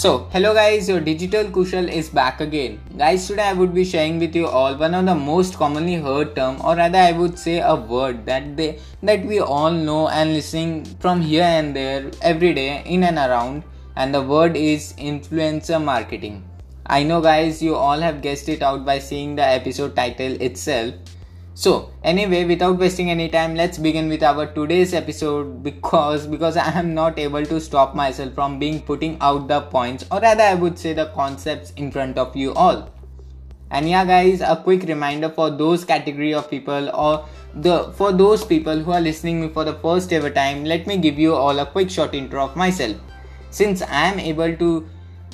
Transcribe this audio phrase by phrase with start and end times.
[0.00, 2.78] So, hello guys, your digital Kushal is back again.
[2.96, 6.36] Guys, today I would be sharing with you all one of the most commonly heard
[6.36, 10.34] term or rather I would say a word that they that we all know and
[10.34, 13.64] listening from here and there every day in and around
[13.96, 16.44] and the word is influencer marketing.
[16.86, 20.94] I know guys you all have guessed it out by seeing the episode title itself
[21.60, 21.70] so
[22.04, 26.94] anyway without wasting any time let's begin with our today's episode because because i am
[26.94, 30.78] not able to stop myself from being putting out the points or rather i would
[30.78, 32.88] say the concepts in front of you all.
[33.72, 38.44] And yeah guys a quick reminder for those category of people or the for those
[38.44, 41.58] people who are listening me for the first ever time let me give you all
[41.58, 42.96] a quick short intro of myself.
[43.50, 44.86] Since i am able to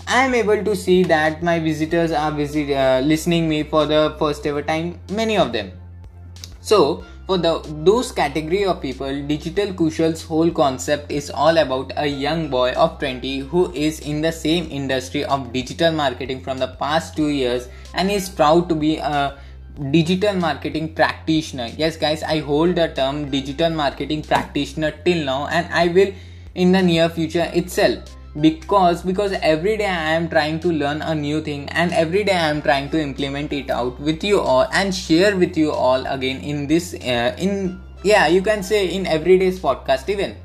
[0.08, 4.16] I am able to see that my visitors are visit, uh, listening me for the
[4.18, 5.72] first ever time many of them
[6.64, 7.52] so for the
[7.84, 12.98] those category of people, Digital Kushal's whole concept is all about a young boy of
[12.98, 17.68] 20 who is in the same industry of digital marketing from the past 2 years
[17.94, 19.38] and is proud to be a
[19.90, 21.68] digital marketing practitioner.
[21.76, 26.12] Yes guys, I hold the term digital marketing practitioner till now and I will
[26.54, 31.14] in the near future itself because because every day i am trying to learn a
[31.14, 34.66] new thing and every day i am trying to implement it out with you all
[34.72, 39.06] and share with you all again in this uh, in yeah you can say in
[39.06, 40.36] everyday's podcast even.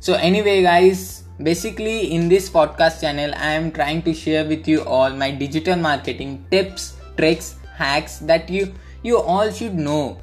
[0.00, 4.82] So anyway guys basically in this podcast channel i am trying to share with you
[4.84, 8.72] all my digital marketing tips tricks hacks that you
[9.02, 10.18] you all should know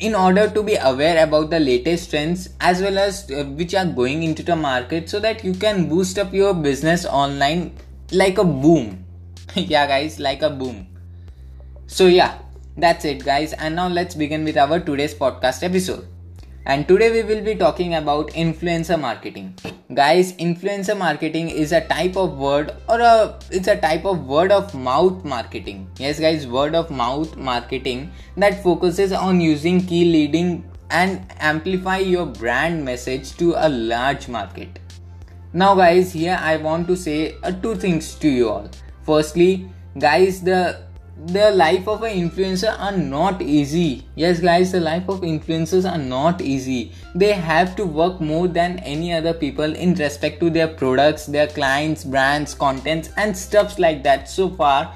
[0.00, 3.84] in order to be aware about the latest trends as well as uh, which are
[3.84, 7.72] going into the market so that you can boost up your business online
[8.12, 9.04] like a boom.
[9.54, 10.86] Yeah guys like a boom.
[11.86, 12.38] So yeah
[12.76, 13.52] that's it guys.
[13.52, 16.06] And now let's begin with our today's podcast episode.
[16.66, 19.54] And today we will be talking about influencer marketing
[19.94, 24.52] guys influencer marketing is a type of word or a it's a type of word
[24.52, 25.88] of mouth marketing.
[25.98, 32.26] Yes guys word of mouth marketing that focuses on using key leading and amplify your
[32.26, 34.78] brand message to a large market.
[35.52, 38.68] Now guys here i want to say uh, two things to you all.
[39.04, 39.68] Firstly
[39.98, 40.83] guys the
[41.16, 44.04] the life of an influencer are not easy.
[44.16, 46.92] Yes guys the life of influencers are not easy.
[47.14, 51.46] They have to work more than any other people in respect to their products their
[51.46, 54.28] clients brands contents and stuffs like that.
[54.28, 54.92] So far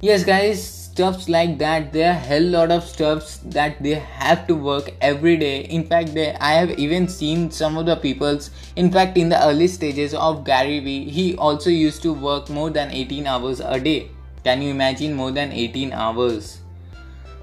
[0.00, 4.54] yes guys stuffs like that there are hell lot of stuffs that they have to
[4.54, 5.62] work every day.
[5.62, 9.44] In fact they i have even seen some of the people's in fact in the
[9.44, 13.80] early stages of Gary Vee he also used to work more than 18 hours a
[13.80, 14.10] day
[14.44, 16.60] can you imagine more than 18 hours?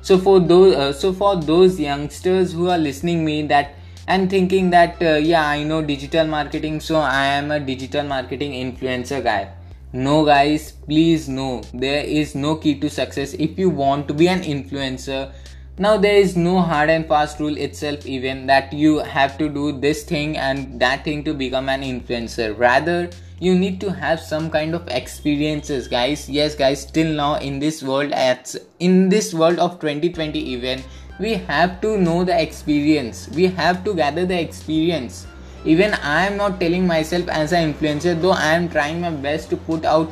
[0.02, 3.76] So for those, uh, so for those youngsters who are listening me that
[4.08, 8.54] and thinking that uh, yeah I know digital marketing, so I am a digital marketing
[8.54, 9.52] influencer guy.
[9.94, 11.62] No, guys, please no.
[11.74, 15.32] There is no key to success if you want to be an influencer.
[15.80, 19.72] Now, there is no hard and fast rule itself, even that you have to do
[19.72, 22.58] this thing and that thing to become an influencer.
[22.58, 23.10] Rather,
[23.40, 26.28] you need to have some kind of experiences guys.
[26.28, 30.84] Yes guys still now in this world at in this world of 2020 even
[31.20, 33.28] we have to know the experience.
[33.30, 35.28] We have to gather the experience.
[35.66, 39.50] Even i am not telling myself as an influencer though i am trying my best
[39.50, 40.10] to put out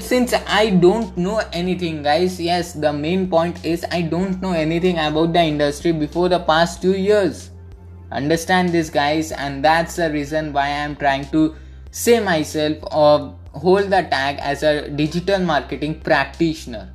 [0.00, 2.38] since i don't know anything guys.
[2.38, 6.82] Yes the main point is i don't know anything about the industry before the past
[6.82, 7.50] 2 years.
[8.10, 11.54] Understand this guys and that's the reason why i am trying to
[11.92, 16.90] say myself or hold the tag as a digital marketing practitioner.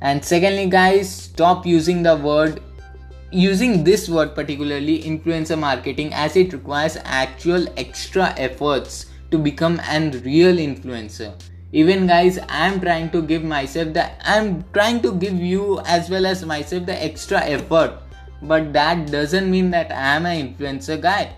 [0.00, 2.62] And secondly guys stop using the word
[3.32, 10.10] using this word particularly influencer marketing as it requires actual extra efforts to become an
[10.22, 11.34] real influencer.
[11.72, 16.26] Even guys i'm trying to give myself the i'm trying to give you as well
[16.26, 17.98] as myself the extra effort.
[18.42, 21.36] But that doesn't mean that i am an influencer guy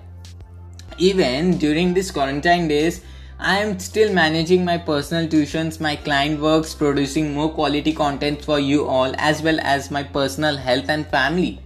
[0.99, 3.03] even during this quarantine days,
[3.39, 8.59] I am still managing my personal tuitions, my client works, producing more quality content for
[8.59, 11.61] you all, as well as my personal health and family.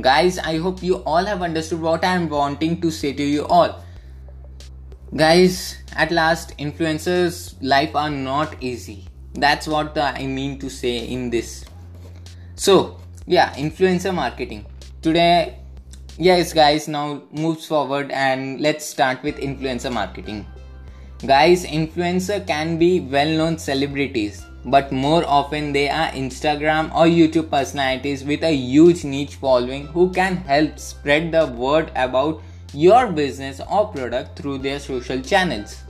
[0.00, 3.44] Guys, I hope you all have understood what I am wanting to say to you
[3.46, 3.84] all.
[5.14, 9.08] Guys, at last, influencers' life are not easy.
[9.34, 11.64] That's what the, I mean to say in this.
[12.54, 14.66] So, yeah, influencer marketing.
[15.02, 15.59] Today,
[16.24, 20.46] yes guys now moves forward and let's start with influencer marketing.
[21.26, 28.22] Guys influencer can be well-known celebrities but more often they are instagram or youtube personalities
[28.22, 32.42] with a huge niche following who can help spread the word about
[32.74, 35.84] your business or product through their social channels.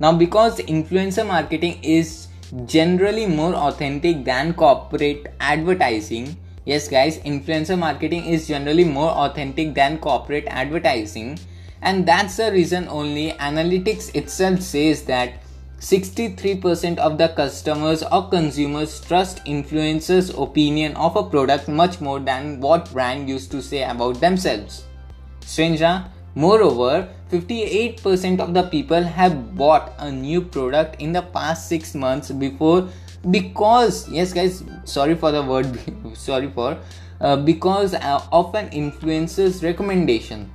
[0.00, 2.28] Now because influencer marketing is
[2.66, 6.36] generally more authentic than corporate advertising
[6.66, 11.38] yes guys influencer marketing is generally more authentic than corporate advertising
[11.80, 15.34] and that's the reason only analytics itself says that
[15.78, 22.60] 63% of the customers or consumers trust influencers opinion of a product much more than
[22.60, 24.84] what brand used to say about themselves
[25.46, 25.82] strange?
[26.34, 32.30] Moreover, 58% of the people have bought a new product in the past 6 months
[32.30, 32.88] before
[33.30, 35.78] because yes guys sorry for the word
[36.14, 36.78] sorry for
[37.20, 40.52] uh, because uh, of an influencer's recommendation.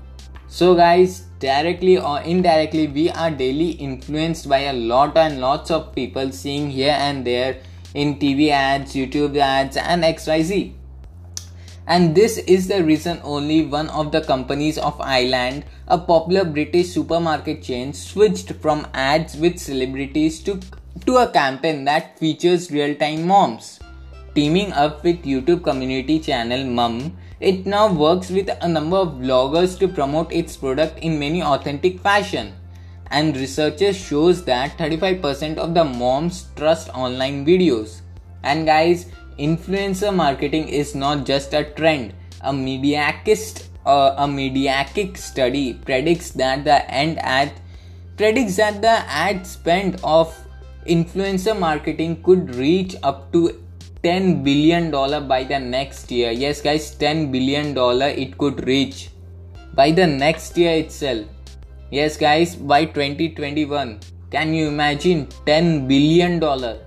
[0.47, 5.95] So guys directly or indirectly we are daily influenced by a lot and lots of
[5.95, 7.57] people seeing here and there
[7.95, 10.71] in tv ads youtube ads and xyz
[11.87, 16.91] and this is the reason only one of the companies of Iceland, a popular British
[16.91, 20.59] supermarket chain, switched from ads with celebrities to,
[21.05, 23.79] to a campaign that features real time moms.
[24.35, 29.77] Teaming up with YouTube community channel Mum, it now works with a number of bloggers
[29.79, 32.53] to promote its product in many authentic fashion.
[33.09, 38.01] And researchers shows that 35% of the moms trust online videos.
[38.43, 42.13] And guys, influencer marketing is not just a trend.
[42.41, 47.51] A Mediakix uh, a Mediakix study predicts that the end ad
[48.17, 50.40] predicts that the ad spend of
[50.87, 53.61] influencer marketing could reach up to
[54.03, 56.31] 10 billion dollar by the next year.
[56.31, 59.09] Yes guys 10 billion dollar it could reach
[59.75, 61.25] by the next year itself.
[61.91, 63.99] Yes guys by 2021
[64.31, 66.79] can you imagine 10 billion dollar?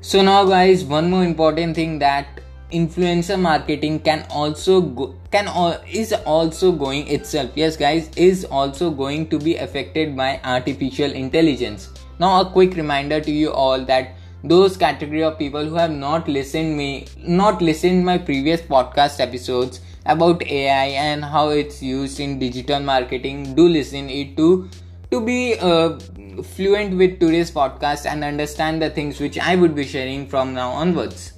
[0.00, 2.40] So now guys one more important thing that
[2.70, 5.48] influencer marketing can also go, can
[5.90, 7.50] is also going itself.
[7.56, 13.20] Yes guys is also going to be affected by artificial intelligence now a quick reminder
[13.20, 18.04] to you all that those category of people who have not listened me not listened
[18.04, 24.10] my previous podcast episodes about ai and how it's used in digital marketing do listen
[24.10, 24.68] it to
[25.10, 25.96] to be uh,
[26.42, 30.70] fluent with today's podcast and understand the things which I would be sharing from now
[30.70, 31.33] onwards.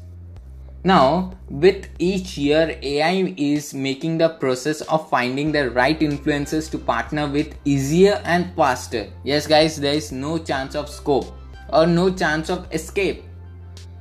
[0.87, 6.79] Now, with each year, AI is making the process of finding the right influencers to
[6.79, 9.09] partner with easier and faster.
[9.25, 11.35] Yes, guys, there is no chance of scope
[11.73, 13.25] or no chance of escape.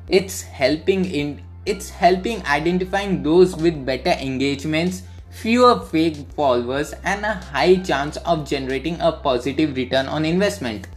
[0.10, 7.34] It's helping in it's helping identifying those with better engagements fewer fake followers and a
[7.34, 10.88] high chance of generating a positive return on investment.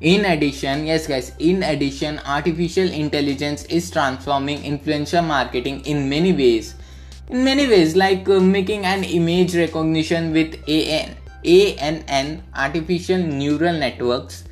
[0.00, 6.74] In addition, yes guys, in addition, artificial intelligence is transforming influencer marketing in many ways.
[7.30, 14.44] In many ways, like uh, making an image recognition with AN, ANN, artificial neural networks,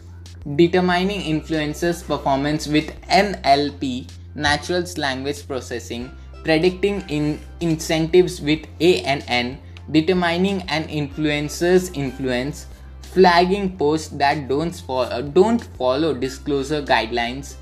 [0.56, 6.10] determining influencers' performance with NLP, natural language processing,
[6.42, 9.58] predicting in incentives with ANN,
[9.90, 12.66] determining an influencer's influence,
[13.14, 17.54] flagging posts that don't follow, uh, don't follow disclosure guidelines,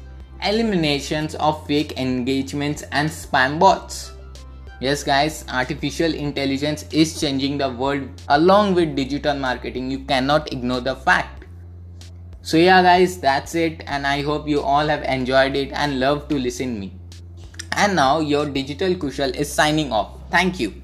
[0.42, 4.12] eliminations of fake engagements and spam bots.
[4.80, 9.90] Yes, guys, artificial intelligence is changing the world along with digital marketing.
[9.90, 11.42] You cannot ignore the fact.
[12.44, 16.26] So yeah guys, that's it and I hope you all have enjoyed it and love
[16.26, 16.92] to listen me.
[17.76, 20.18] And now your digital Kushal is signing off.
[20.28, 20.74] Thank you.